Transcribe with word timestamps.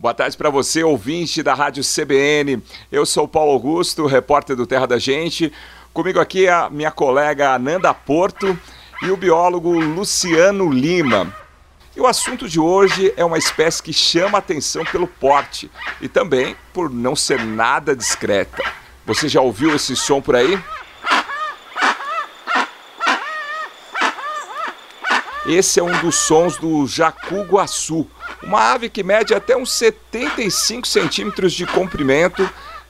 Boa 0.00 0.14
tarde 0.14 0.34
para 0.34 0.48
você, 0.48 0.82
ouvinte 0.82 1.42
da 1.42 1.52
Rádio 1.52 1.84
CBN. 1.84 2.62
Eu 2.90 3.04
sou 3.04 3.28
Paulo 3.28 3.52
Augusto, 3.52 4.06
repórter 4.06 4.56
do 4.56 4.66
Terra 4.66 4.86
da 4.86 4.98
Gente. 4.98 5.52
Comigo 5.92 6.18
aqui 6.18 6.46
é 6.46 6.50
a 6.50 6.70
minha 6.70 6.90
colega 6.90 7.52
Ananda 7.52 7.92
Porto 7.92 8.58
e 9.02 9.10
o 9.10 9.16
biólogo 9.18 9.78
Luciano 9.78 10.72
Lima. 10.72 11.36
E 11.94 12.00
o 12.00 12.06
assunto 12.06 12.48
de 12.48 12.58
hoje 12.58 13.12
é 13.14 13.22
uma 13.22 13.36
espécie 13.36 13.82
que 13.82 13.92
chama 13.92 14.38
atenção 14.38 14.86
pelo 14.86 15.06
porte 15.06 15.70
e 16.00 16.08
também 16.08 16.56
por 16.72 16.88
não 16.88 17.14
ser 17.14 17.44
nada 17.44 17.94
discreta. 17.94 18.62
Você 19.04 19.28
já 19.28 19.42
ouviu 19.42 19.76
esse 19.76 19.94
som 19.94 20.18
por 20.22 20.34
aí? 20.34 20.58
Esse 25.46 25.80
é 25.80 25.82
um 25.82 26.00
dos 26.00 26.16
sons 26.16 26.58
do 26.58 26.86
jacu-guaçu, 26.86 28.06
uma 28.42 28.72
ave 28.72 28.90
que 28.90 29.02
mede 29.02 29.34
até 29.34 29.56
uns 29.56 29.72
75 29.72 30.86
centímetros 30.86 31.52
de 31.52 31.66
comprimento, 31.66 32.48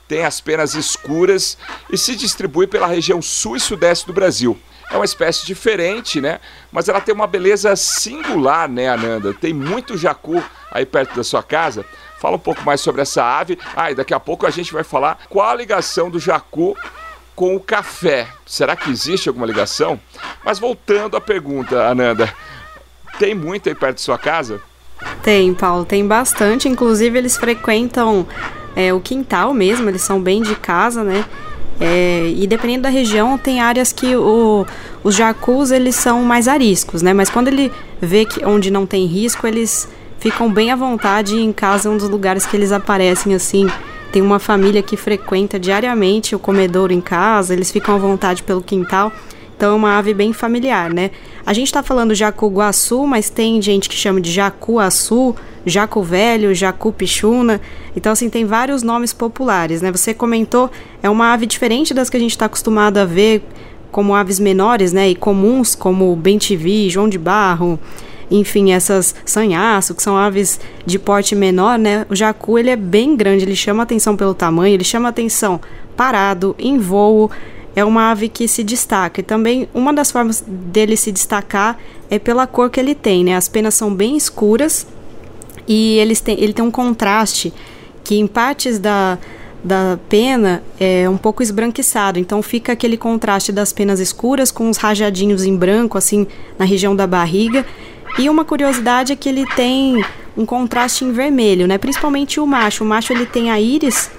tem 0.09 0.25
as 0.25 0.41
penas 0.41 0.75
escuras 0.75 1.57
e 1.89 1.97
se 1.97 2.17
distribui 2.17 2.67
pela 2.67 2.89
região 2.89 3.23
sul 3.23 3.55
e 3.55 3.61
sudeste 3.61 4.07
do 4.07 4.13
Brasil. 4.13 4.59
É 4.91 4.97
uma 4.97 5.05
espécie 5.05 5.47
diferente, 5.47 6.21
né? 6.21 6.41
Mas 6.73 6.89
ela 6.89 7.01
tem 7.01 7.15
uma 7.15 7.29
beleza 7.29 7.77
singular, 7.77 8.69
né, 8.69 8.89
Ananda? 8.89 9.33
Tem 9.33 9.55
muito 9.55 9.97
jacu 9.97 10.43
aí 10.69 10.85
perto 10.85 11.15
da 11.15 11.23
sua 11.23 11.45
casa. 11.45 11.87
Fala 12.19 12.35
um 12.35 12.41
pouco 12.41 12.65
mais 12.65 12.81
sobre 12.81 13.01
essa 13.01 13.23
ave. 13.23 13.57
Ah, 13.77 13.93
e 13.93 13.95
daqui 13.95 14.13
a 14.13 14.19
pouco 14.19 14.45
a 14.45 14.51
gente 14.51 14.73
vai 14.73 14.83
falar 14.83 15.21
qual 15.29 15.49
a 15.49 15.55
ligação 15.55 16.11
do 16.11 16.19
jacu 16.19 16.77
com 17.37 17.55
o 17.55 17.61
café. 17.61 18.29
Será 18.45 18.75
que 18.75 18.91
existe 18.91 19.29
alguma 19.29 19.47
ligação? 19.47 19.99
Mas 20.45 20.59
voltando 20.59 21.17
à 21.17 21.21
pergunta, 21.21 21.89
Ananda, 21.89 22.31
tem 23.21 23.35
muito 23.35 23.69
aí 23.69 23.75
perto 23.75 23.97
de 23.97 24.01
sua 24.01 24.17
casa? 24.17 24.63
Tem, 25.23 25.53
Paulo, 25.53 25.85
tem 25.85 26.07
bastante. 26.07 26.69
Inclusive, 26.69 27.19
eles 27.19 27.37
frequentam 27.37 28.27
é, 28.75 28.95
o 28.95 29.01
quintal 29.01 29.53
mesmo, 29.53 29.91
eles 29.91 30.01
são 30.01 30.19
bem 30.19 30.41
de 30.41 30.55
casa, 30.55 31.05
né? 31.05 31.25
É, 31.79 32.33
e 32.35 32.47
dependendo 32.47 32.83
da 32.83 32.89
região, 32.89 33.37
tem 33.37 33.61
áreas 33.61 33.93
que 33.93 34.17
o, 34.17 34.67
os 35.05 35.15
jacus 35.15 35.71
eles 35.71 35.95
são 35.97 36.23
mais 36.23 36.49
ariscos, 36.49 37.03
né? 37.03 37.13
Mas 37.13 37.29
quando 37.29 37.49
ele 37.49 37.71
vê 38.01 38.25
que 38.25 38.45
onde 38.45 38.71
não 38.71 38.87
tem 38.87 39.05
risco, 39.05 39.47
eles 39.47 39.87
ficam 40.19 40.51
bem 40.51 40.71
à 40.71 40.77
vontade 40.77 41.37
em 41.37 41.53
casa, 41.53 41.89
é 41.89 41.93
um 41.93 41.97
dos 41.97 42.09
lugares 42.09 42.47
que 42.47 42.57
eles 42.57 42.73
aparecem 42.73 43.35
assim. 43.35 43.67
Tem 44.13 44.21
uma 44.23 44.39
família 44.39 44.83
que 44.83 44.97
frequenta 44.97 45.59
diariamente 45.59 46.35
o 46.35 46.39
comedouro 46.39 46.93
em 46.93 47.01
casa, 47.01 47.53
eles 47.53 47.71
ficam 47.71 47.95
à 47.95 47.99
vontade 47.99 48.43
pelo 48.43 48.63
quintal. 48.63 49.13
Então 49.57 49.73
é 49.73 49.77
uma 49.77 49.99
ave 49.99 50.15
bem 50.15 50.33
familiar, 50.33 50.93
né? 50.93 51.11
A 51.45 51.53
gente 51.53 51.67
está 51.67 51.83
falando 51.83 52.15
jacu-guaçu, 52.15 53.07
mas 53.07 53.31
tem 53.31 53.61
gente 53.61 53.89
que 53.89 53.95
chama 53.95 54.21
de 54.21 54.31
jacu-açu, 54.31 55.35
jacu 55.65 56.03
velho, 56.03 56.55
jacu 56.55 56.93
pichuna. 56.93 57.61
Então, 57.97 58.13
assim, 58.13 58.29
tem 58.29 58.45
vários 58.45 58.83
nomes 58.83 59.13
populares, 59.13 59.83
né? 59.83 59.91
Você 59.91 60.15
comentou, 60.15 60.71
é 61.03 61.09
uma 61.09 61.33
ave 61.33 61.47
diferente 61.47 61.95
das 61.95 62.11
que 62.11 62.17
a 62.17 62.21
gente 62.21 62.33
está 62.33 62.47
acostumado 62.47 62.99
a 62.99 63.05
ver 63.05 63.43
como 63.91 64.15
aves 64.15 64.39
menores, 64.39 64.93
né? 64.93 65.09
E 65.09 65.15
comuns, 65.15 65.75
como 65.75 66.15
bentivi, 66.15 66.89
João 66.89 67.09
de 67.09 67.19
Barro, 67.19 67.79
enfim, 68.31 68.73
essas 68.73 69.15
sanhaço, 69.25 69.95
que 69.95 70.03
são 70.03 70.17
aves 70.17 70.61
de 70.87 70.99
porte 70.99 71.35
menor, 71.35 71.79
né? 71.79 72.07
O 72.09 72.15
jacu, 72.15 72.59
ele 72.59 72.71
é 72.71 72.77
bem 72.77 73.17
grande, 73.17 73.45
ele 73.45 73.57
chama 73.57 73.83
atenção 73.83 74.17
pelo 74.17 74.35
tamanho, 74.35 74.75
ele 74.75 74.85
chama 74.85 75.09
atenção 75.09 75.61
parado, 75.97 76.55
em 76.59 76.79
voo, 76.79 77.31
é 77.75 77.85
uma 77.85 78.11
ave 78.11 78.29
que 78.29 78.49
se 78.49 78.63
destaca. 78.65 79.21
E 79.21 79.25
também 79.25 79.69
uma 79.73 79.93
das 79.93 80.11
formas 80.11 80.43
dele 80.47 80.97
se 80.97 81.13
destacar 81.13 81.79
é 82.11 82.19
pela 82.19 82.47
cor 82.47 82.71
que 82.71 82.81
ele 82.81 82.95
tem, 82.95 83.25
né? 83.25 83.37
As 83.37 83.49
penas 83.49 83.75
são 83.75 83.95
bem 83.95 84.17
escuras 84.17 84.87
e 85.67 85.99
eles 85.99 86.21
têm, 86.21 86.41
ele 86.41 86.53
tem 86.53 86.65
um 86.65 86.71
contraste 86.71 87.53
que 88.03 88.17
em 88.19 88.27
partes 88.27 88.79
da, 88.79 89.19
da 89.63 89.99
pena 90.09 90.63
é 90.79 91.09
um 91.09 91.17
pouco 91.17 91.43
esbranquiçado. 91.43 92.19
Então 92.19 92.43
fica 92.43 92.73
aquele 92.73 92.97
contraste 92.97 93.53
das 93.53 93.73
penas 93.73 94.01
escuras 94.01 94.51
com 94.51 94.69
os 94.69 94.77
rajadinhos 94.77 95.45
em 95.45 95.57
branco, 95.57 95.97
assim, 95.97 96.27
na 96.59 96.65
região 96.65 96.97
da 96.97 97.07
barriga. 97.07 97.65
E 98.19 98.29
uma 98.29 98.45
curiosidade 98.45 99.13
é 99.13 99.17
que 99.17 99.29
ele 99.29 99.45
tem 99.55 100.05
um 100.37 100.45
contraste 100.45 101.05
em 101.05 101.13
vermelho, 101.13 101.69
né? 101.69 101.79
Principalmente 101.79 102.41
o 102.41 102.47
macho. 102.47 102.83
O 102.83 102.87
macho 102.87 103.13
ele 103.13 103.27
tem 103.27 103.51
a 103.51 103.61
íris 103.61 104.11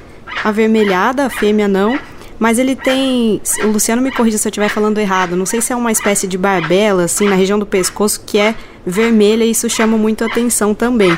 avermelhada, 0.43 1.25
a 1.25 1.29
fêmea 1.29 1.67
não. 1.67 1.99
Mas 2.41 2.57
ele 2.57 2.75
tem. 2.75 3.39
O 3.63 3.67
Luciano 3.67 4.01
me 4.01 4.11
corrija 4.11 4.35
se 4.35 4.47
eu 4.47 4.49
estiver 4.49 4.67
falando 4.67 4.97
errado. 4.97 5.35
Não 5.35 5.45
sei 5.45 5.61
se 5.61 5.71
é 5.71 5.75
uma 5.75 5.91
espécie 5.91 6.25
de 6.25 6.39
barbela, 6.39 7.03
assim, 7.03 7.29
na 7.29 7.35
região 7.35 7.59
do 7.59 7.67
pescoço, 7.67 8.23
que 8.25 8.39
é 8.39 8.55
vermelha 8.83 9.43
e 9.43 9.51
isso 9.51 9.69
chama 9.69 9.95
muito 9.95 10.25
atenção 10.25 10.73
também. 10.73 11.15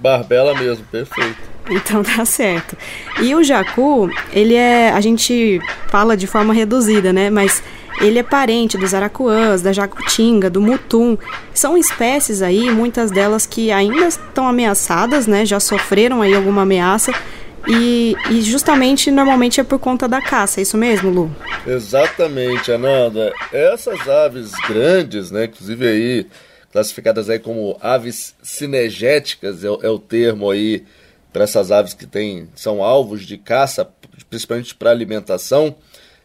Barbela 0.00 0.54
mesmo, 0.54 0.82
perfeito. 0.90 1.36
Então 1.68 2.00
tá 2.16 2.24
certo. 2.24 2.74
E 3.20 3.34
o 3.34 3.44
jacu, 3.44 4.08
ele 4.32 4.54
é. 4.54 4.90
A 4.92 5.00
gente 5.02 5.60
fala 5.88 6.16
de 6.16 6.26
forma 6.26 6.54
reduzida, 6.54 7.12
né? 7.12 7.28
Mas 7.28 7.62
ele 8.00 8.18
é 8.18 8.22
parente 8.22 8.78
dos 8.78 8.94
aracuãs, 8.94 9.60
da 9.60 9.74
jacutinga, 9.74 10.48
do 10.48 10.62
mutum. 10.62 11.18
São 11.52 11.76
espécies 11.76 12.40
aí, 12.40 12.70
muitas 12.70 13.10
delas 13.10 13.44
que 13.44 13.70
ainda 13.70 14.06
estão 14.06 14.48
ameaçadas, 14.48 15.26
né? 15.26 15.44
Já 15.44 15.60
sofreram 15.60 16.22
aí 16.22 16.34
alguma 16.34 16.62
ameaça 16.62 17.12
e, 17.68 18.16
e, 18.30 18.42
justamente 18.42 19.10
normalmente 19.10 19.60
é 19.60 19.64
por 19.64 19.78
conta 19.78 20.08
da 20.08 20.20
caça, 20.20 20.60
é 20.60 20.62
isso 20.62 20.76
mesmo, 20.76 21.10
Lu? 21.10 21.36
Exatamente, 21.66 22.72
Ananda. 22.72 23.32
Essas 23.52 24.08
aves 24.08 24.50
grandes, 24.68 25.30
né, 25.30 25.44
inclusive 25.44 25.86
aí 25.86 26.26
classificadas 26.72 27.28
aí 27.28 27.38
como 27.38 27.76
aves 27.80 28.34
cinegéticas, 28.42 29.62
é, 29.62 29.68
é 29.68 29.90
o 29.90 29.98
termo 29.98 30.50
aí 30.50 30.84
para 31.32 31.44
essas 31.44 31.70
aves 31.70 31.94
que 31.94 32.06
tem, 32.06 32.48
são 32.54 32.82
alvos 32.82 33.26
de 33.26 33.38
caça, 33.38 33.88
principalmente 34.28 34.74
para 34.74 34.90
alimentação, 34.90 35.76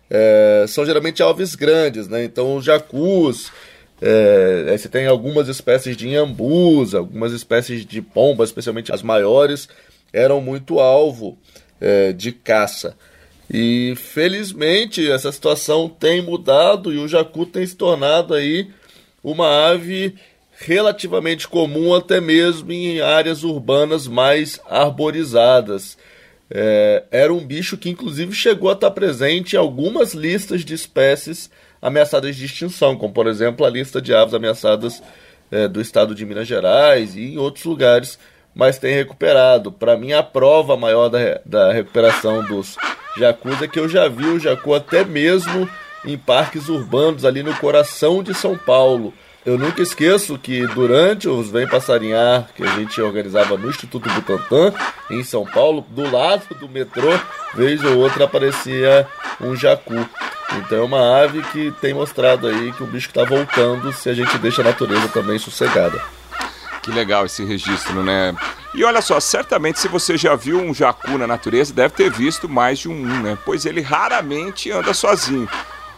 é, 0.09 0.65
são 0.67 0.85
geralmente 0.85 1.21
aves 1.21 1.55
grandes, 1.55 2.07
né? 2.07 2.23
Então, 2.23 2.61
jacus, 2.61 3.51
é, 4.01 4.75
você 4.77 4.87
tem 4.87 5.05
algumas 5.07 5.47
espécies 5.47 5.95
de 5.95 6.07
inhambus, 6.07 6.93
algumas 6.93 7.31
espécies 7.31 7.85
de 7.85 8.01
pombas, 8.01 8.49
especialmente 8.49 8.91
as 8.93 9.01
maiores, 9.01 9.67
eram 10.17 10.41
muito 10.41 10.79
alvo 10.79 11.37
é, 11.79 12.11
de 12.11 12.31
caça. 12.31 12.95
E 13.49 13.93
felizmente 13.95 15.09
essa 15.09 15.31
situação 15.31 15.87
tem 15.87 16.21
mudado 16.21 16.93
e 16.93 16.97
o 16.97 17.07
jacu 17.07 17.45
tem 17.45 17.65
se 17.65 17.75
tornado 17.75 18.33
aí 18.33 18.69
uma 19.23 19.69
ave 19.69 20.15
relativamente 20.59 21.47
comum 21.47 21.93
até 21.93 22.19
mesmo 22.19 22.71
em 22.71 22.99
áreas 22.99 23.43
urbanas 23.43 24.07
mais 24.07 24.59
arborizadas. 24.69 25.97
É, 26.49 27.03
era 27.11 27.33
um 27.33 27.45
bicho 27.45 27.77
que 27.77 27.89
inclusive 27.89 28.33
chegou 28.33 28.69
a 28.69 28.73
estar 28.73 28.91
presente 28.91 29.55
em 29.55 29.59
algumas 29.59 30.13
listas 30.13 30.65
de 30.65 30.73
espécies 30.73 31.49
ameaçadas 31.81 32.35
de 32.35 32.45
extinção, 32.45 32.97
como 32.97 33.13
por 33.13 33.27
exemplo 33.27 33.65
a 33.65 33.69
lista 33.69 34.01
de 34.01 34.13
aves 34.13 34.33
ameaçadas 34.33 35.01
é, 35.51 35.67
do 35.67 35.79
estado 35.79 36.15
de 36.15 36.25
Minas 36.25 36.47
Gerais 36.47 37.15
e 37.15 37.33
em 37.33 37.37
outros 37.37 37.63
lugares 37.65 38.17
mas 38.57 38.79
tem 38.79 38.93
recuperado. 38.93 39.71
Para 39.71 39.95
mim, 39.95 40.11
a 40.11 40.23
prova 40.23 40.75
maior 40.75 41.07
da, 41.07 41.39
da 41.45 41.71
recuperação 41.71 42.43
dos 42.43 42.75
jacus 43.15 43.61
é 43.61 43.67
que 43.67 43.79
eu 43.79 43.87
já 43.87 44.07
vi 44.07 44.25
o 44.25 44.39
jacu 44.39 44.73
até 44.73 45.05
mesmo 45.05 45.69
em 46.03 46.17
parques 46.17 46.67
urbanos 46.67 47.23
ali 47.23 47.43
no 47.43 47.55
coração 47.55 48.23
de 48.23 48.33
São 48.33 48.57
Paulo. 48.57 49.13
Eu 49.45 49.57
nunca 49.57 49.81
esqueço 49.81 50.37
que 50.37 50.65
durante 50.67 51.29
os 51.29 51.49
Vem 51.49 51.67
Passarinhar, 51.67 52.49
que 52.53 52.63
a 52.63 52.67
gente 52.75 52.99
organizava 52.99 53.57
no 53.57 53.69
Instituto 53.69 54.09
Butantan, 54.09 54.73
em 55.09 55.23
São 55.23 55.45
Paulo, 55.45 55.85
do 55.89 56.11
lado 56.11 56.43
do 56.59 56.67
metrô, 56.67 57.17
vez 57.53 57.81
ou 57.85 57.97
outra 57.99 58.25
aparecia 58.25 59.07
um 59.39 59.55
jacu. 59.55 60.05
Então 60.57 60.79
é 60.79 60.81
uma 60.81 61.21
ave 61.21 61.41
que 61.43 61.71
tem 61.79 61.93
mostrado 61.93 62.47
aí 62.47 62.73
que 62.73 62.83
o 62.83 62.87
bicho 62.87 63.07
está 63.07 63.23
voltando 63.23 63.93
se 63.93 64.09
a 64.09 64.13
gente 64.13 64.37
deixa 64.39 64.61
a 64.61 64.65
natureza 64.65 65.07
também 65.09 65.37
sossegada. 65.37 66.16
Que 66.87 66.93
legal 66.93 67.25
esse 67.25 67.43
registro, 67.43 68.01
né? 68.01 68.33
E 68.73 68.81
olha 68.81 69.01
só, 69.01 69.19
certamente 69.19 69.77
se 69.77 69.89
você 69.89 70.17
já 70.17 70.37
viu 70.37 70.57
um 70.57 70.73
jacu 70.73 71.17
na 71.17 71.27
natureza, 71.27 71.73
deve 71.73 71.93
ter 71.93 72.09
visto 72.09 72.47
mais 72.47 72.79
de 72.79 72.87
um, 72.87 73.05
né? 73.21 73.37
Pois 73.43 73.65
ele 73.65 73.81
raramente 73.81 74.71
anda 74.71 74.93
sozinho. 74.93 75.49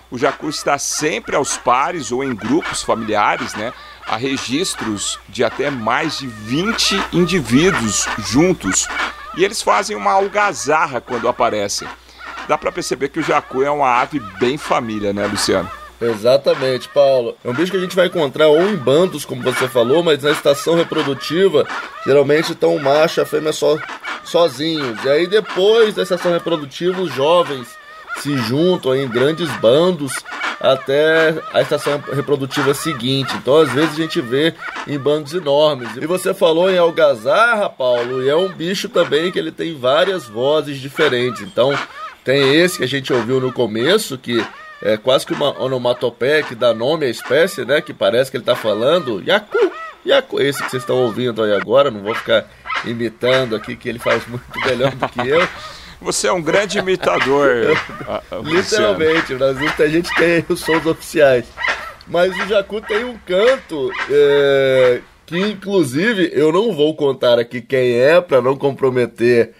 O 0.09 0.17
jacu 0.17 0.49
está 0.49 0.79
sempre 0.79 1.35
aos 1.35 1.57
pares 1.57 2.11
ou 2.11 2.23
em 2.23 2.33
grupos 2.33 2.81
familiares, 2.81 3.53
né? 3.53 3.71
Há 4.07 4.15
registros 4.15 5.19
de 5.29 5.43
até 5.43 5.69
mais 5.69 6.17
de 6.17 6.25
20 6.25 6.99
indivíduos 7.13 8.07
juntos. 8.17 8.87
E 9.37 9.45
eles 9.45 9.61
fazem 9.61 9.95
uma 9.95 10.13
algazarra 10.13 10.99
quando 10.99 11.29
aparecem. 11.29 11.87
Dá 12.47 12.57
para 12.57 12.71
perceber 12.71 13.09
que 13.09 13.19
o 13.19 13.23
jacu 13.23 13.61
é 13.61 13.69
uma 13.69 14.01
ave 14.01 14.19
bem 14.39 14.57
família, 14.57 15.13
né, 15.13 15.27
Luciano? 15.27 15.69
Exatamente, 16.01 16.87
Paulo. 16.89 17.35
É 17.43 17.49
um 17.49 17.53
bicho 17.53 17.71
que 17.71 17.77
a 17.77 17.81
gente 17.81 17.95
vai 17.95 18.07
encontrar 18.07 18.47
ou 18.47 18.61
em 18.61 18.75
bandos, 18.75 19.25
como 19.25 19.41
você 19.41 19.67
falou, 19.67 20.01
mas 20.01 20.23
na 20.23 20.31
estação 20.31 20.75
reprodutiva, 20.75 21.67
geralmente 22.05 22.53
estão 22.53 22.75
o 22.75 22.81
macho 22.81 23.19
e 23.19 23.21
a 23.21 23.25
fêmea 23.25 23.51
só, 23.51 23.77
sozinhos. 24.23 25.03
E 25.03 25.09
aí 25.09 25.27
depois 25.27 25.93
da 25.95 26.03
estação 26.03 26.31
reprodutiva, 26.31 27.01
os 27.01 27.13
jovens 27.13 27.67
se 28.21 28.35
juntam 28.37 28.95
em 28.95 29.07
grandes 29.07 29.49
bandos 29.57 30.13
até 30.59 31.35
a 31.53 31.61
estação 31.61 32.01
reprodutiva 32.11 32.73
seguinte. 32.73 33.33
Então, 33.37 33.57
às 33.57 33.71
vezes, 33.71 33.93
a 33.93 34.01
gente 34.01 34.19
vê 34.19 34.53
em 34.87 34.97
bandos 34.97 35.33
enormes. 35.33 35.89
E 35.95 36.05
você 36.05 36.33
falou 36.33 36.69
em 36.69 36.77
algazarra, 36.77 37.69
Paulo, 37.69 38.21
e 38.23 38.29
é 38.29 38.35
um 38.35 38.49
bicho 38.49 38.89
também 38.89 39.31
que 39.31 39.39
ele 39.39 39.51
tem 39.51 39.77
várias 39.77 40.25
vozes 40.25 40.77
diferentes. 40.79 41.41
Então, 41.41 41.73
tem 42.23 42.55
esse 42.55 42.77
que 42.77 42.83
a 42.83 42.87
gente 42.87 43.13
ouviu 43.13 43.39
no 43.39 43.53
começo, 43.53 44.17
que 44.17 44.45
é 44.81 44.97
quase 44.97 45.25
que 45.25 45.33
uma 45.33 45.61
onomatopeia 45.61 46.43
que 46.43 46.55
dá 46.55 46.73
nome 46.73 47.05
à 47.05 47.09
espécie, 47.09 47.65
né? 47.65 47.81
Que 47.81 47.93
parece 47.93 48.31
que 48.31 48.37
ele 48.37 48.43
está 48.43 48.55
falando 48.55 49.21
Yaku, 49.25 49.71
Yaku. 50.05 50.41
Esse 50.41 50.63
que 50.63 50.69
vocês 50.69 50.83
estão 50.83 50.97
ouvindo 50.97 51.43
aí 51.43 51.53
agora, 51.53 51.91
não 51.91 52.01
vou 52.01 52.15
ficar 52.15 52.49
imitando 52.85 53.55
aqui, 53.55 53.75
que 53.75 53.89
ele 53.89 53.99
faz 53.99 54.25
muito 54.27 54.43
melhor 54.65 54.91
do 54.91 55.07
que 55.09 55.27
eu. 55.27 55.47
Você 56.01 56.27
é 56.27 56.31
um 56.31 56.41
grande 56.41 56.77
imitador. 56.77 57.75
Literalmente, 58.43 59.33
no 59.33 59.39
Brasil 59.39 59.69
a 59.77 59.87
gente 59.87 60.15
tem 60.15 60.45
os 60.47 60.61
sons 60.61 60.85
oficiais. 60.85 61.45
Mas 62.07 62.33
o 62.35 62.47
Jacu 62.47 62.81
tem 62.81 63.03
um 63.03 63.17
canto 63.17 63.91
é, 64.09 65.01
que, 65.25 65.37
inclusive, 65.37 66.31
eu 66.33 66.51
não 66.51 66.73
vou 66.73 66.95
contar 66.95 67.37
aqui 67.37 67.61
quem 67.61 67.99
é 67.99 68.19
para 68.19 68.41
não 68.41 68.55
comprometer 68.55 69.53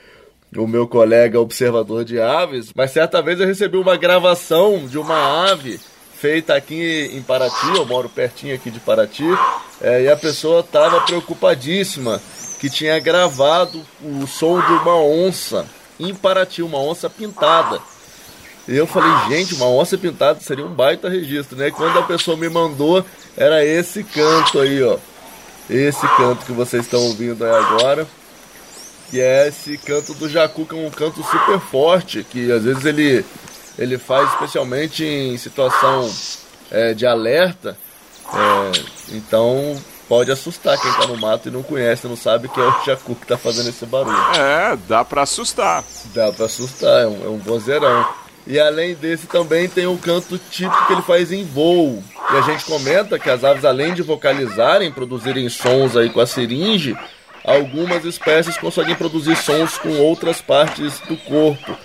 o 0.57 0.67
meu 0.67 0.87
colega 0.87 1.39
observador 1.39 2.03
de 2.03 2.19
aves, 2.19 2.71
mas 2.75 2.91
certa 2.91 3.21
vez 3.21 3.39
eu 3.39 3.45
recebi 3.45 3.77
uma 3.77 3.95
gravação 3.97 4.87
de 4.87 4.97
uma 4.97 5.49
ave 5.51 5.79
feita 6.19 6.55
aqui 6.55 7.11
em 7.13 7.21
Paraty, 7.21 7.75
eu 7.75 7.85
moro 7.85 8.09
pertinho 8.09 8.55
aqui 8.55 8.71
de 8.71 8.79
Paraty, 8.79 9.25
é, 9.79 10.03
e 10.03 10.09
a 10.09 10.17
pessoa 10.17 10.61
estava 10.61 11.01
preocupadíssima 11.01 12.21
que 12.59 12.69
tinha 12.69 12.99
gravado 12.99 13.81
o 14.01 14.27
som 14.27 14.59
de 14.59 14.73
uma 14.73 14.95
onça 14.95 15.65
em 15.99 16.13
Paraty, 16.13 16.61
uma 16.61 16.79
onça 16.79 17.09
pintada. 17.09 17.79
E 18.67 18.75
eu 18.75 18.85
falei, 18.85 19.11
gente, 19.29 19.55
uma 19.55 19.67
onça 19.67 19.97
pintada 19.97 20.39
seria 20.41 20.65
um 20.65 20.73
baita 20.73 21.09
registro, 21.09 21.57
né? 21.57 21.71
Quando 21.71 21.97
a 21.97 22.03
pessoa 22.03 22.35
me 22.35 22.49
mandou, 22.49 23.03
era 23.35 23.65
esse 23.65 24.03
canto 24.03 24.59
aí, 24.59 24.83
ó. 24.83 24.97
Esse 25.69 26.07
canto 26.17 26.45
que 26.45 26.51
vocês 26.51 26.83
estão 26.83 27.01
ouvindo 27.01 27.45
aí 27.45 27.51
agora 27.51 28.05
que 29.09 29.19
é 29.19 29.47
esse 29.47 29.77
canto 29.77 30.13
do 30.13 30.29
jacu, 30.29 30.65
que 30.65 30.75
é 30.75 30.77
um 30.77 30.89
canto 30.89 31.23
super 31.23 31.59
forte, 31.59 32.23
que 32.23 32.51
às 32.51 32.63
vezes 32.63 32.85
ele, 32.85 33.25
ele 33.77 33.97
faz 33.97 34.29
especialmente 34.31 35.03
em 35.03 35.37
situação 35.37 36.09
é, 36.69 36.93
de 36.93 37.05
alerta. 37.05 37.77
É, 38.31 39.15
então 39.15 39.75
pode 40.07 40.31
assustar 40.31 40.79
quem 40.79 40.89
está 40.89 41.07
no 41.07 41.17
mato 41.17 41.49
e 41.49 41.51
não 41.51 41.63
conhece, 41.63 42.07
não 42.07 42.15
sabe 42.15 42.47
que 42.47 42.59
é 42.59 42.63
o 42.63 42.85
jacu 42.85 43.15
que 43.15 43.23
está 43.23 43.37
fazendo 43.37 43.69
esse 43.69 43.85
barulho. 43.85 44.17
É, 44.35 44.77
dá 44.87 45.03
para 45.03 45.23
assustar. 45.23 45.83
Dá 46.13 46.31
para 46.31 46.45
assustar, 46.45 47.03
é 47.03 47.07
um, 47.07 47.25
é 47.25 47.29
um 47.29 47.37
vozeirão. 47.37 48.07
E 48.47 48.59
além 48.59 48.95
desse 48.95 49.27
também 49.27 49.67
tem 49.69 49.85
um 49.85 49.97
canto 49.97 50.39
típico 50.49 50.87
que 50.87 50.93
ele 50.93 51.01
faz 51.03 51.31
em 51.31 51.43
voo. 51.43 52.03
E 52.31 52.37
a 52.37 52.41
gente 52.41 52.65
comenta 52.65 53.19
que 53.19 53.29
as 53.29 53.43
aves, 53.43 53.63
além 53.63 53.93
de 53.93 54.01
vocalizarem, 54.01 54.91
produzirem 54.91 55.47
sons 55.49 55.95
aí 55.95 56.09
com 56.09 56.19
a 56.19 56.25
seringe, 56.25 56.97
algumas 57.43 58.05
espécies 58.05 58.57
conseguem 58.57 58.95
produzir 58.95 59.35
sons 59.35 59.77
com 59.77 59.97
outras 59.99 60.41
partes 60.41 60.99
do 61.01 61.17
corpo, 61.17 61.77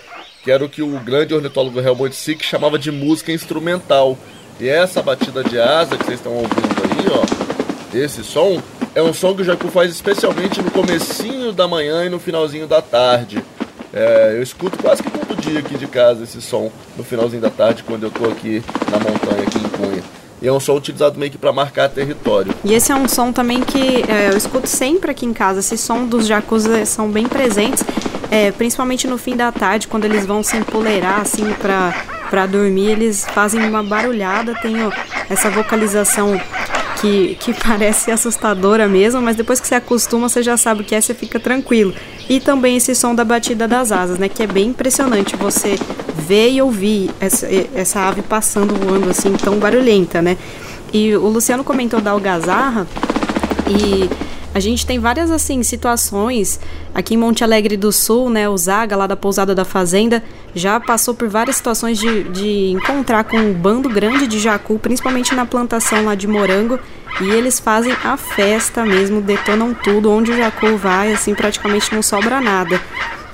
que 0.43 0.51
era 0.51 0.65
o 0.65 0.69
que 0.69 0.83
o 0.83 0.99
grande 1.01 1.35
ornitólogo 1.35 1.81
Helmut 1.81 2.15
Sick 2.15 2.45
chamava 2.45 2.79
de 2.79 2.91
música 2.91 3.33
instrumental. 3.33 4.19
E 4.61 4.69
essa 4.69 5.03
batida 5.03 5.43
de 5.43 5.59
asa 5.59 5.97
que 5.97 6.05
vocês 6.05 6.19
estão 6.19 6.33
ouvindo 6.33 6.83
aí, 6.85 7.07
ó, 7.11 7.97
esse 7.97 8.23
som, 8.23 8.63
é 8.95 9.03
um 9.03 9.13
som 9.13 9.35
que 9.35 9.43
o 9.43 9.45
jacu 9.45 9.69
faz 9.69 9.91
especialmente 9.91 10.63
no 10.63 10.71
comecinho 10.71 11.53
da 11.53 11.67
manhã 11.67 12.05
e 12.05 12.09
no 12.09 12.21
finalzinho 12.21 12.67
da 12.67 12.81
tarde. 12.81 13.43
É, 13.93 14.35
eu 14.37 14.43
escuto 14.43 14.77
quase 14.79 15.03
que 15.03 15.11
todo 15.11 15.41
dia 15.41 15.61
aqui 15.61 15.77
de 15.77 15.87
casa 15.87 16.25
esse 16.25 16.43
som 16.43 16.71
no 16.97 17.05
finalzinho 17.05 17.43
da 17.43 17.51
tarde 17.51 17.83
quando 17.85 18.05
eu 18.05 18.11
tô 18.11 18.25
aqui 18.27 18.63
na 18.91 18.99
montanha, 18.99 19.43
aqui 19.43 19.59
em 19.59 19.69
Cunha. 19.69 20.03
E 20.45 20.47
é 20.47 20.53
um 20.53 20.61
som 20.61 20.77
utilizado 20.77 21.19
meio 21.19 21.33
que 21.33 21.39
para 21.39 21.51
marcar 21.55 21.89
território. 21.89 22.55
E 22.63 22.75
esse 22.75 22.93
é 22.93 22.95
um 22.95 23.09
som 23.09 23.33
também 23.33 23.63
que 23.63 24.05
é, 24.07 24.29
eu 24.31 24.37
escuto 24.37 24.69
sempre 24.69 25.11
aqui 25.11 25.25
em 25.25 25.33
casa. 25.33 25.61
Esse 25.61 25.79
som 25.79 26.05
dos 26.05 26.27
jacuzzi 26.27 26.85
são 26.85 27.09
bem 27.09 27.27
presentes, 27.27 27.83
é, 28.31 28.53
principalmente 28.53 29.07
no 29.07 29.17
fim 29.17 29.35
da 29.35 29.51
tarde, 29.51 29.89
quando 29.89 30.05
eles 30.05 30.27
vão 30.27 30.43
se 30.43 30.55
empoleirar 30.55 31.23
assim 31.23 31.51
para 31.55 31.95
para 32.29 32.47
dormir, 32.47 32.91
eles 32.91 33.25
fazem 33.25 33.63
uma 33.63 33.83
barulhada, 33.83 34.55
tem 34.61 34.75
essa 35.31 35.49
vocalização 35.51 36.41
que, 37.01 37.37
que 37.37 37.55
parece 37.63 38.11
assustadora 38.11 38.89
mesmo, 38.89 39.23
mas 39.23 39.37
depois 39.37 39.61
que 39.61 39.69
você 39.69 39.77
acostuma, 39.77 40.29
você 40.29 40.43
já 40.43 40.57
sabe 40.57 40.81
o 40.81 40.85
que 40.85 40.95
é, 40.95 41.01
você 41.01 41.15
fica 41.15 41.39
tranquilo. 41.39 41.95
E 42.29 42.41
também 42.41 42.77
esse 42.77 42.95
som 42.95 43.15
da 43.15 43.25
batida 43.25 43.69
das 43.69 43.93
asas, 43.93 44.19
né? 44.19 44.29
Que 44.29 44.43
é 44.43 44.47
bem 44.47 44.69
impressionante 44.69 45.37
você 45.37 45.79
ver 46.17 46.53
e 46.53 46.63
ouvir 46.63 47.11
essa, 47.21 47.49
essa 47.75 48.01
ave 48.01 48.23
passando 48.23 48.75
voando 48.75 49.11
assim, 49.11 49.33
tão 49.33 49.59
barulhenta, 49.59 50.23
né? 50.23 50.37
E 50.93 51.15
o 51.17 51.27
Luciano 51.29 51.65
comentou 51.65 52.01
da 52.01 52.13
algazarra 52.13 52.87
e 53.69 54.09
a 54.55 54.61
gente 54.61 54.87
tem 54.87 55.01
várias 55.01 55.33
assim 55.33 55.65
situações 55.65 56.61
aqui 56.95 57.15
em 57.15 57.17
Monte 57.17 57.43
Alegre 57.43 57.77
do 57.77 57.91
Sul, 57.91 58.31
né? 58.31 58.49
O 58.49 58.57
Zaga 58.57 58.95
lá 58.95 59.07
da 59.09 59.17
pousada 59.17 59.53
da 59.53 59.65
fazenda 59.65 60.23
já 60.55 60.79
passou 60.79 61.13
por 61.13 61.29
várias 61.29 61.57
situações 61.57 61.99
de, 61.99 62.23
de 62.25 62.71
encontrar 62.71 63.25
com 63.25 63.37
um 63.37 63.53
bando 63.53 63.89
grande 63.89 64.29
de 64.29 64.39
jacu, 64.39 64.79
principalmente 64.79 65.35
na 65.35 65.45
plantação 65.45 66.05
lá 66.05 66.15
de 66.15 66.29
morango. 66.29 66.79
E 67.21 67.31
eles 67.31 67.59
fazem 67.59 67.93
a 68.05 68.17
festa 68.17 68.85
mesmo, 68.85 69.21
detonam 69.21 69.75
tudo. 69.75 70.11
Onde 70.11 70.31
o 70.31 70.37
jacu 70.37 70.77
vai, 70.77 71.13
assim, 71.13 71.35
praticamente 71.35 71.93
não 71.93 72.03
sobra 72.03 72.41
nada. 72.41 72.81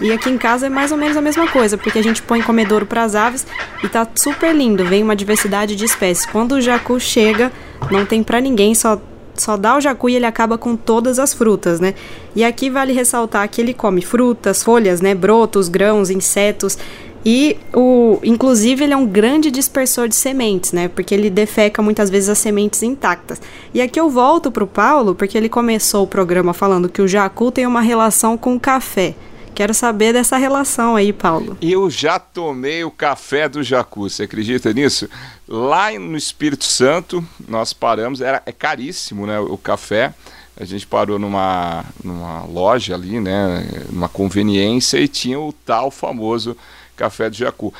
E 0.00 0.10
aqui 0.12 0.30
em 0.30 0.38
casa 0.38 0.66
é 0.66 0.70
mais 0.70 0.90
ou 0.90 0.98
menos 0.98 1.16
a 1.16 1.20
mesma 1.20 1.46
coisa, 1.48 1.76
porque 1.76 1.98
a 1.98 2.02
gente 2.02 2.22
põe 2.22 2.40
comedouro 2.40 2.86
para 2.86 3.02
as 3.02 3.14
aves 3.14 3.46
e 3.84 3.88
tá 3.88 4.06
super 4.14 4.54
lindo, 4.54 4.84
vem 4.84 5.02
uma 5.02 5.14
diversidade 5.14 5.76
de 5.76 5.84
espécies. 5.84 6.24
Quando 6.24 6.52
o 6.52 6.60
jacu 6.60 6.98
chega, 6.98 7.52
não 7.90 8.06
tem 8.06 8.22
para 8.22 8.40
ninguém, 8.40 8.74
só 8.74 9.00
só 9.34 9.56
dá 9.56 9.76
o 9.76 9.80
jacu 9.80 10.10
e 10.10 10.16
ele 10.16 10.26
acaba 10.26 10.58
com 10.58 10.76
todas 10.76 11.18
as 11.18 11.32
frutas, 11.32 11.80
né? 11.80 11.94
E 12.36 12.44
aqui 12.44 12.68
vale 12.68 12.92
ressaltar 12.92 13.48
que 13.48 13.60
ele 13.60 13.72
come 13.72 14.02
frutas, 14.02 14.62
folhas, 14.62 15.00
né, 15.00 15.14
brotos, 15.14 15.68
grãos, 15.68 16.10
insetos. 16.10 16.76
E 17.24 17.56
o, 17.74 18.18
inclusive 18.22 18.84
ele 18.84 18.92
é 18.92 18.96
um 18.96 19.06
grande 19.06 19.50
dispersor 19.50 20.08
de 20.08 20.14
sementes, 20.14 20.72
né? 20.72 20.88
Porque 20.88 21.14
ele 21.14 21.30
defeca 21.30 21.80
muitas 21.82 22.10
vezes 22.10 22.28
as 22.28 22.38
sementes 22.38 22.82
intactas. 22.82 23.40
E 23.72 23.80
aqui 23.80 23.98
eu 23.98 24.10
volto 24.10 24.50
para 24.50 24.64
o 24.64 24.66
Paulo, 24.66 25.14
porque 25.14 25.36
ele 25.36 25.48
começou 25.48 26.04
o 26.04 26.06
programa 26.06 26.52
falando 26.52 26.88
que 26.88 27.00
o 27.00 27.08
jacu 27.08 27.50
tem 27.50 27.66
uma 27.66 27.80
relação 27.80 28.36
com 28.36 28.54
o 28.54 28.60
café. 28.60 29.14
Quero 29.54 29.74
saber 29.74 30.12
dessa 30.12 30.36
relação 30.36 30.96
aí, 30.96 31.12
Paulo. 31.12 31.56
Eu 31.60 31.90
já 31.90 32.18
tomei 32.18 32.84
o 32.84 32.90
café 32.90 33.48
do 33.48 33.62
Jacu, 33.62 34.08
você 34.08 34.24
acredita 34.24 34.72
nisso? 34.72 35.08
Lá 35.46 35.92
no 35.92 36.16
Espírito 36.16 36.64
Santo, 36.64 37.24
nós 37.48 37.72
paramos, 37.72 38.20
era, 38.20 38.42
é 38.46 38.52
caríssimo 38.52 39.26
né, 39.26 39.38
o 39.38 39.58
café. 39.58 40.14
A 40.56 40.64
gente 40.64 40.86
parou 40.86 41.18
numa, 41.18 41.84
numa 42.04 42.44
loja 42.44 42.94
ali, 42.94 43.18
né, 43.18 43.66
numa 43.90 44.08
conveniência 44.08 44.98
e 44.98 45.08
tinha 45.08 45.38
o 45.38 45.52
tal 45.52 45.90
famoso 45.90 46.56
café 46.96 47.30
do 47.30 47.36
Jacu. 47.36 47.72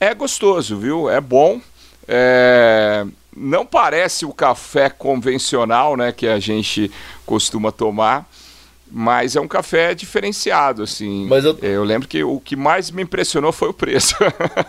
É 0.00 0.14
gostoso, 0.14 0.78
viu? 0.78 1.10
É 1.10 1.20
bom. 1.20 1.60
É, 2.08 3.06
não 3.36 3.64
parece 3.64 4.24
o 4.26 4.32
café 4.32 4.90
convencional, 4.90 5.96
né, 5.96 6.12
que 6.12 6.26
a 6.26 6.38
gente 6.38 6.90
costuma 7.24 7.70
tomar 7.70 8.28
mas 8.94 9.34
é 9.34 9.40
um 9.40 9.48
café 9.48 9.94
diferenciado, 9.94 10.82
assim. 10.82 11.26
Mas 11.26 11.44
eu... 11.44 11.58
eu 11.62 11.82
lembro 11.82 12.06
que 12.06 12.22
o 12.22 12.38
que 12.38 12.54
mais 12.54 12.90
me 12.90 13.02
impressionou 13.02 13.50
foi 13.50 13.70
o 13.70 13.72
preço 13.72 14.14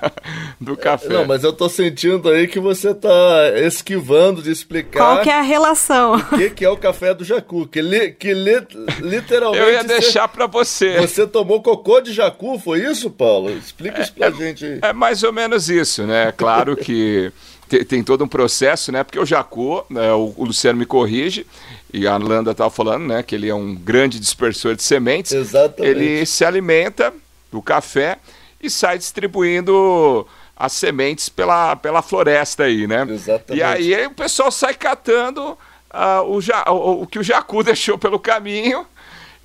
do 0.59 0.77
café. 0.77 1.09
Não, 1.09 1.25
mas 1.25 1.43
eu 1.43 1.51
tô 1.51 1.67
sentindo 1.67 2.29
aí 2.29 2.47
que 2.47 2.59
você 2.59 2.93
tá 2.93 3.11
esquivando 3.57 4.41
de 4.41 4.49
explicar... 4.49 4.99
Qual 4.99 5.21
que 5.21 5.29
é 5.29 5.37
a 5.37 5.41
relação? 5.41 6.15
O 6.15 6.37
que, 6.37 6.49
que 6.51 6.63
é 6.63 6.69
o 6.69 6.77
café 6.77 7.13
do 7.13 7.25
jacu, 7.25 7.67
que, 7.67 7.81
li, 7.81 8.11
que 8.11 8.33
li, 8.33 8.65
literalmente... 9.01 9.61
Eu 9.61 9.71
ia 9.71 9.83
deixar 9.83 10.27
para 10.29 10.47
você. 10.47 11.01
Você 11.01 11.27
tomou 11.27 11.61
cocô 11.61 11.99
de 11.99 12.13
jacu, 12.13 12.57
foi 12.57 12.79
isso, 12.79 13.09
Paulo? 13.09 13.49
Explica 13.49 13.99
é, 13.99 14.01
isso 14.03 14.13
pra 14.13 14.27
é, 14.27 14.31
gente 14.31 14.63
aí. 14.63 14.79
É 14.81 14.93
mais 14.93 15.21
ou 15.23 15.33
menos 15.33 15.69
isso, 15.69 16.03
né? 16.03 16.31
Claro 16.31 16.77
que 16.77 17.31
tem, 17.77 17.85
tem, 17.85 18.03
todo 18.03 18.23
um 18.23 18.27
processo, 18.27 18.91
né? 18.91 19.03
Porque 19.03 19.19
o 19.19 19.25
jacu, 19.25 19.83
né, 19.89 20.11
o, 20.13 20.33
o 20.37 20.45
Luciano 20.45 20.77
me 20.77 20.85
corrige, 20.85 21.47
e 21.91 22.05
a 22.05 22.17
Landa 22.17 22.51
estava 22.51 22.69
falando, 22.69 23.07
né, 23.07 23.23
que 23.23 23.33
ele 23.33 23.49
é 23.49 23.55
um 23.55 23.73
grande 23.73 24.19
dispersor 24.19 24.75
de 24.75 24.83
sementes. 24.83 25.31
Exatamente. 25.31 25.89
Ele 25.89 26.25
se 26.25 26.45
alimenta 26.45 27.13
do 27.51 27.61
café 27.61 28.19
e 28.61 28.69
sai 28.69 28.97
distribuindo 28.97 30.27
as 30.55 30.73
sementes 30.73 31.29
pela, 31.29 31.75
pela 31.75 32.01
floresta 32.01 32.63
aí, 32.63 32.87
né? 32.87 33.05
Exatamente. 33.09 33.83
E 33.83 33.95
aí 33.95 34.05
o 34.05 34.11
pessoal 34.11 34.51
sai 34.51 34.73
catando 34.73 35.57
uh, 35.93 36.23
o, 36.27 36.41
ja, 36.41 36.63
o, 36.69 37.03
o 37.03 37.07
que 37.07 37.19
o 37.19 37.23
jacu 37.23 37.61
deixou 37.65 37.97
pelo 37.97 38.19
caminho 38.19 38.85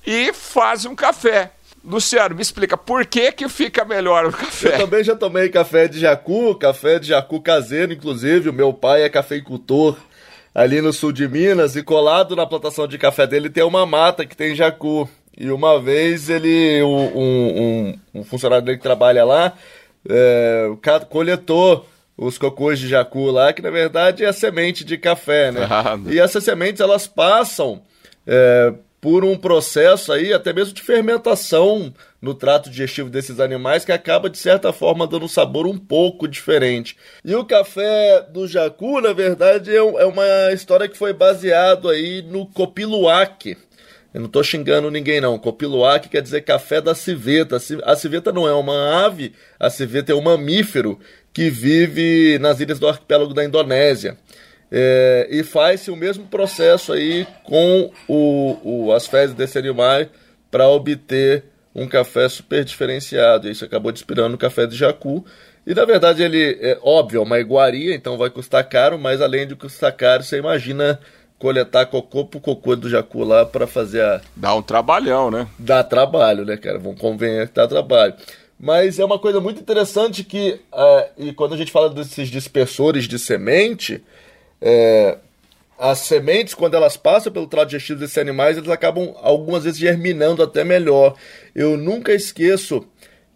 e 0.05 0.31
faz 0.33 0.85
um 0.85 0.95
café. 0.95 1.51
Luciano, 1.83 2.35
me 2.35 2.41
explica, 2.41 2.77
por 2.77 3.05
que 3.05 3.31
que 3.31 3.47
fica 3.47 3.85
melhor 3.85 4.25
o 4.25 4.31
café? 4.31 4.75
Eu 4.75 4.77
também 4.79 5.03
já 5.03 5.15
tomei 5.15 5.49
café 5.49 5.87
de 5.87 5.99
jacu, 5.99 6.55
café 6.55 6.99
de 6.99 7.07
jacu 7.07 7.41
caseiro, 7.41 7.93
inclusive, 7.93 8.49
o 8.49 8.53
meu 8.53 8.73
pai 8.73 9.03
é 9.03 9.09
cafeicultor 9.09 9.97
ali 10.53 10.81
no 10.81 10.91
sul 10.91 11.11
de 11.11 11.27
Minas 11.27 11.75
e 11.75 11.83
colado 11.83 12.35
na 12.35 12.45
plantação 12.45 12.87
de 12.87 12.97
café 12.97 13.25
dele 13.25 13.49
tem 13.49 13.63
uma 13.63 13.85
mata 13.85 14.25
que 14.25 14.35
tem 14.35 14.55
jacu. 14.55 15.09
E 15.37 15.49
uma 15.51 15.79
vez 15.79 16.29
ele, 16.29 16.83
um, 16.83 17.17
um, 17.17 17.99
um 18.15 18.23
funcionário 18.25 18.65
dele 18.65 18.77
que 18.77 18.83
trabalha 18.83 19.23
lá, 19.23 19.53
é, 20.09 20.69
coletou 21.09 21.87
os 22.17 22.37
cocôs 22.37 22.77
de 22.77 22.89
jacu 22.89 23.31
lá, 23.31 23.53
que 23.53 23.61
na 23.61 23.69
verdade 23.69 24.25
é 24.25 24.27
a 24.27 24.33
semente 24.33 24.83
de 24.83 24.97
café, 24.97 25.49
né? 25.51 25.65
Ah, 25.69 25.97
e 26.07 26.19
essas 26.19 26.43
sementes 26.43 26.81
elas 26.81 27.07
passam 27.07 27.81
é, 28.27 28.73
por 29.01 29.23
um 29.23 29.37
processo 29.37 30.11
aí 30.11 30.33
até 30.33 30.51
mesmo 30.51 30.73
de 30.73 30.81
fermentação 30.81 31.93
no 32.21 32.33
trato 32.33 32.69
digestivo 32.69 33.09
desses 33.09 33.39
animais 33.39 33.85
que 33.85 33.91
acaba 33.91 34.29
de 34.29 34.37
certa 34.37 34.73
forma 34.73 35.07
dando 35.07 35.25
um 35.25 35.29
sabor 35.29 35.65
um 35.65 35.77
pouco 35.77 36.27
diferente. 36.27 36.97
E 37.23 37.33
o 37.33 37.45
café 37.45 38.25
do 38.29 38.47
jacu, 38.47 38.99
na 38.99 39.13
verdade, 39.13 39.71
é, 39.71 39.77
é 39.77 40.05
uma 40.05 40.51
história 40.51 40.87
que 40.87 40.97
foi 40.97 41.13
baseado 41.13 41.87
aí 41.87 42.21
no 42.21 42.45
copiluac. 42.45 43.57
Eu 44.13 44.21
não 44.21 44.27
estou 44.27 44.43
xingando 44.43 44.89
ninguém 44.89 45.21
não. 45.21 45.37
Copiluac 45.37 46.09
quer 46.09 46.21
dizer 46.21 46.41
café 46.41 46.81
da 46.81 46.95
civeta. 46.95 47.57
A 47.83 47.95
civeta 47.95 48.31
não 48.31 48.47
é 48.47 48.53
uma 48.53 49.05
ave, 49.05 49.33
a 49.59 49.69
civeta 49.69 50.11
é 50.11 50.15
um 50.15 50.21
mamífero 50.21 50.99
que 51.31 51.49
vive 51.49 52.39
nas 52.39 52.59
ilhas 52.59 52.79
do 52.79 52.87
arquipélago 52.87 53.33
da 53.33 53.45
Indonésia. 53.45 54.17
É, 54.71 55.27
e 55.31 55.43
faz-se 55.43 55.89
o 55.89 55.95
mesmo 55.95 56.25
processo 56.25 56.93
aí 56.93 57.25
com 57.43 57.91
o, 58.07 58.57
o, 58.63 58.93
as 58.93 59.07
fezes 59.07 59.35
desse 59.35 59.57
animal 59.57 60.05
para 60.51 60.67
obter 60.67 61.45
um 61.73 61.87
café 61.87 62.29
super 62.29 62.63
diferenciado. 62.63 63.49
Isso 63.49 63.65
acabou 63.65 63.91
inspirando 63.91 64.35
o 64.35 64.37
café 64.37 64.67
de 64.67 64.75
jacu. 64.75 65.25
E 65.65 65.73
na 65.73 65.85
verdade 65.85 66.23
ele 66.23 66.57
é 66.61 66.77
óbvio, 66.81 67.19
é 67.19 67.23
uma 67.23 67.39
iguaria, 67.39 67.93
então 67.95 68.17
vai 68.17 68.29
custar 68.29 68.67
caro, 68.67 68.97
mas 68.97 69.21
além 69.21 69.47
de 69.47 69.55
custar 69.55 69.91
caro, 69.95 70.23
você 70.23 70.37
imagina 70.37 70.99
coletar 71.37 71.85
cocô 71.85 72.25
pro 72.25 72.39
cocô 72.39 72.75
do 72.75 72.89
jacu 72.89 73.23
lá 73.23 73.45
para 73.45 73.65
fazer 73.65 74.01
a. 74.01 74.21
Dá 74.35 74.53
um 74.53 74.61
trabalhão, 74.61 75.31
né? 75.31 75.47
Dá 75.57 75.83
trabalho, 75.83 76.45
né, 76.45 76.57
cara? 76.57 76.77
Vamos 76.77 76.99
convencer 76.99 77.47
que 77.47 77.55
dá 77.55 77.67
trabalho. 77.67 78.13
Mas 78.59 78.99
é 78.99 79.05
uma 79.05 79.17
coisa 79.17 79.39
muito 79.39 79.61
interessante 79.61 80.21
que, 80.23 80.59
uh, 80.73 81.05
e 81.17 81.31
quando 81.31 81.53
a 81.53 81.57
gente 81.57 81.71
fala 81.71 81.89
desses 81.89 82.27
dispersores 82.27 83.07
de 83.07 83.17
semente, 83.17 84.03
é, 84.61 85.17
as 85.77 85.99
sementes, 85.99 86.53
quando 86.53 86.75
elas 86.75 86.97
passam 86.97 87.31
pelo 87.31 87.47
trato 87.47 87.69
digestivo 87.69 87.99
desses 87.99 88.17
animais, 88.17 88.57
eles 88.57 88.69
acabam 88.69 89.15
algumas 89.21 89.63
vezes 89.63 89.79
germinando 89.79 90.43
até 90.43 90.63
melhor. 90.63 91.15
Eu 91.55 91.77
nunca 91.77 92.13
esqueço 92.13 92.85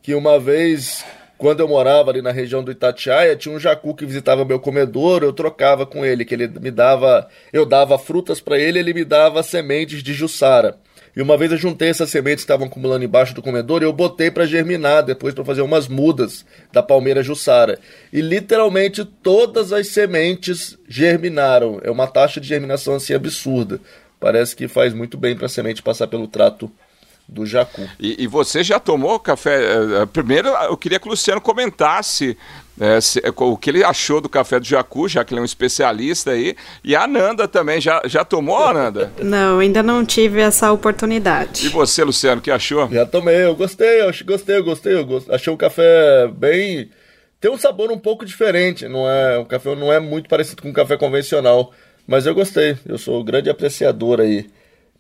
que 0.02 0.14
uma 0.14 0.38
vez, 0.38 1.06
quando 1.38 1.62
eu 1.62 1.68
morava 1.70 2.12
ali 2.12 2.22
na 2.22 2.32
região 2.32 2.62
do 2.62 2.72
Itatiaia, 2.72 3.38
tinha 3.38 3.56
um 3.56 3.60
jacu 3.60 3.96
que 3.96 4.06
visitava 4.06 4.44
meu 4.44 4.60
comedor, 4.60 5.24
eu 5.24 5.32
trocava 5.32 5.86
com 5.86 6.06
ele, 6.06 6.26
que 6.26 6.34
ele 6.34 6.48
me 6.48 6.70
dava, 6.70 7.30
eu 7.54 7.66
dava 7.66 7.98
frutas 7.98 8.42
para 8.42 8.60
ele, 8.60 8.80
ele 8.80 8.94
me 8.94 9.06
dava 9.06 9.42
sementes 9.42 10.04
de 10.04 10.14
jussara. 10.14 10.78
E 11.16 11.22
uma 11.22 11.38
vez 11.38 11.52
eu 11.52 11.58
juntei 11.58 11.90
essas 11.90 12.10
sementes 12.10 12.44
que 12.44 12.52
estavam 12.52 12.68
acumulando 12.68 13.06
embaixo 13.06 13.36
do 13.36 13.42
comedor 13.42 13.82
e 13.82 13.86
eu 13.86 13.94
botei 13.94 14.32
para 14.32 14.48
germinar 14.48 15.04
depois 15.04 15.34
para 15.34 15.46
fazer 15.46 15.62
umas 15.62 15.88
mudas 15.88 16.44
da 16.72 16.82
palmeira 16.82 17.22
jussara. 17.22 17.80
E 18.12 18.20
literalmente 18.20 19.06
todas 19.06 19.72
as 19.72 19.88
sementes 19.90 20.78
germinaram. 20.88 21.80
É 21.84 21.92
uma 21.92 22.08
taxa 22.08 22.42
de 22.42 22.48
germinação 22.48 22.96
assim 22.96 23.14
absurda. 23.14 23.80
Parece 24.20 24.56
que 24.56 24.68
faz 24.68 24.94
muito 24.94 25.18
bem 25.18 25.36
para 25.36 25.46
a 25.46 25.50
semente 25.50 25.84
passar 25.84 26.08
pelo 26.08 26.28
trato 26.28 26.72
do 27.28 27.46
jacu. 27.46 27.88
E, 28.00 28.24
e, 28.24 28.28
você 28.28 28.64
já 28.64 28.80
tomou 28.80 29.20
café? 29.20 29.64
Eh, 29.64 30.02
eh, 30.02 30.06
primeiro, 30.06 30.50
eu 30.50 30.76
queria 30.76 31.00
que 31.00 31.08
o 31.08 31.12
Luciano 31.12 31.40
comentasse 31.40 32.38
é, 32.80 33.00
se, 33.00 33.20
é, 33.20 33.32
o 33.36 33.58
que 33.58 33.70
ele 33.70 33.84
achou 33.84 34.20
do 34.20 34.28
café 34.28 34.60
do 34.60 34.66
Jacu, 34.66 35.08
já 35.08 35.24
que 35.24 35.34
ele 35.34 35.40
é 35.40 35.42
um 35.42 35.46
especialista 35.46 36.32
aí. 36.32 36.56
E 36.84 36.96
a 36.96 37.08
Nanda 37.08 37.48
também, 37.48 37.80
já, 37.80 38.02
já 38.06 38.26
tomou, 38.26 38.74
Nanda? 38.74 39.12
Não, 39.22 39.60
ainda 39.60 39.84
não 39.84 40.06
tive 40.06 40.42
essa 40.42 40.72
oportunidade. 40.72 41.66
E 41.66 41.70
você, 41.70 42.04
Luciano, 42.04 42.42
que 42.42 42.52
achou? 42.52 42.90
Já 42.90 43.06
tomei, 43.06 43.44
eu 43.44 43.56
gostei, 43.56 44.02
eu 44.02 44.12
gostei, 44.26 44.58
eu 44.58 44.64
gostei, 44.64 44.94
eu 44.94 45.06
gostei. 45.06 45.36
Achei 45.36 45.54
o 45.54 45.58
café 45.58 46.28
bem. 46.36 46.90
Tem 47.40 47.52
um 47.52 47.58
sabor 47.58 47.92
um 47.92 48.00
pouco 48.00 48.26
diferente, 48.26 48.88
não 48.88 49.08
é? 49.10 49.38
O 49.38 49.46
café 49.46 49.76
não 49.76 49.92
é 49.92 50.00
muito 50.00 50.30
parecido 50.30 50.62
com 50.62 50.70
o 50.70 50.74
café 50.74 50.98
convencional. 50.98 51.72
Mas 52.08 52.26
eu 52.26 52.34
gostei, 52.34 52.78
eu 52.86 52.98
sou 52.98 53.22
um 53.22 53.24
grande 53.24 53.50
apreciador 53.50 54.20
aí 54.20 54.48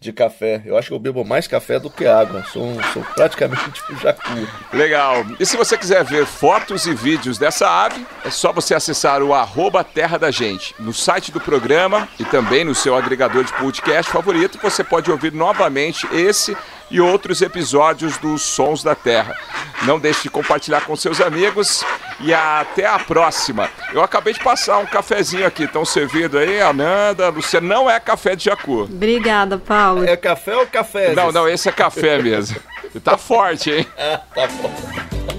de 0.03 0.13
café. 0.13 0.61
Eu 0.65 0.77
acho 0.77 0.89
que 0.89 0.93
eu 0.93 0.99
bebo 0.99 1.23
mais 1.23 1.47
café 1.47 1.79
do 1.79 1.89
que 1.89 2.05
água. 2.05 2.45
Sou, 2.51 2.77
sou 2.93 3.03
praticamente 3.15 3.71
tipo 3.71 3.95
jacu. 3.99 4.47
Legal. 4.71 5.25
E 5.39 5.45
se 5.45 5.57
você 5.57 5.77
quiser 5.77 6.03
ver 6.03 6.25
fotos 6.25 6.85
e 6.85 6.93
vídeos 6.93 7.37
dessa 7.37 7.67
ave, 7.67 8.05
é 8.23 8.29
só 8.29 8.51
você 8.51 8.75
acessar 8.75 9.23
o 9.23 9.33
arroba 9.33 9.83
Terra 9.83 10.17
da 10.17 10.29
Gente. 10.29 10.75
No 10.77 10.93
site 10.93 11.31
do 11.31 11.39
programa 11.39 12.07
e 12.19 12.25
também 12.25 12.63
no 12.63 12.75
seu 12.75 12.95
agregador 12.95 13.43
de 13.43 13.53
podcast 13.53 14.11
favorito, 14.11 14.59
você 14.61 14.83
pode 14.83 15.09
ouvir 15.09 15.31
novamente 15.31 16.07
esse 16.11 16.55
e 16.91 17.01
outros 17.01 17.41
episódios 17.41 18.17
dos 18.17 18.41
Sons 18.41 18.83
da 18.83 18.93
Terra. 18.93 19.35
Não 19.83 19.99
deixe 19.99 20.23
de 20.23 20.29
compartilhar 20.29 20.81
com 20.81 20.95
seus 20.95 21.19
amigos 21.19 21.83
e 22.19 22.33
até 22.33 22.85
a 22.85 22.99
próxima. 22.99 23.69
Eu 23.93 24.01
acabei 24.03 24.33
de 24.33 24.39
passar 24.39 24.77
um 24.79 24.85
cafezinho 24.85 25.45
aqui, 25.45 25.63
estão 25.63 25.85
servindo 25.85 26.37
aí, 26.37 26.61
Ananda, 26.61 27.29
Luciana. 27.29 27.67
Não 27.67 27.89
é 27.89 27.99
café 27.99 28.35
de 28.35 28.45
jacu. 28.45 28.83
Obrigada, 28.83 29.57
Paulo. 29.57 30.05
É 30.05 30.15
café 30.15 30.55
ou 30.55 30.67
café? 30.67 31.13
Não, 31.13 31.31
não, 31.31 31.47
esse 31.47 31.69
é 31.69 31.71
café 31.71 32.21
mesmo. 32.21 32.57
Tá 33.03 33.17
forte, 33.17 33.71
hein? 33.71 33.87
Ah, 33.97 34.19
tá 34.35 34.47
bom. 34.47 34.71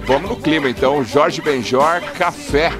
Vamos 0.06 0.30
no 0.30 0.36
clima 0.36 0.68
então, 0.68 1.02
Jorge 1.04 1.40
Benjor, 1.40 2.00
café 2.18 2.72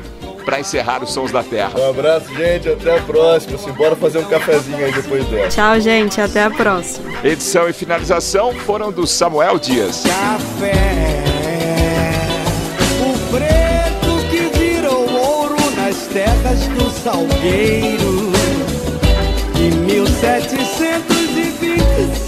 para 0.45 0.61
encerrar 0.61 1.03
os 1.03 1.13
Sons 1.13 1.33
da 1.33 1.43
Terra. 1.43 1.73
Um 1.79 1.91
abraço, 1.91 2.33
gente. 2.35 2.69
Até 2.69 2.99
a 2.99 3.01
próxima. 3.01 3.57
Simbora 3.59 3.97
fazer 3.97 4.19
um 4.19 4.25
cafezinho 4.25 4.85
aí 4.85 4.93
depois 4.93 5.25
dela. 5.27 5.49
Tchau, 5.49 5.81
gente. 5.81 6.21
Até 6.21 6.45
a 6.45 6.51
próxima. 6.51 7.11
Edição 7.25 7.69
e 7.69 7.73
finalização 7.73 8.53
foram 8.53 8.93
do 8.93 9.07
Samuel 9.07 9.59
Dias. 9.59 10.03
Café, 10.03 11.24
terras 16.14 16.66
do 16.68 16.88
Salgueiro. 17.02 18.33
Em 19.59 19.71
1726 19.71 22.24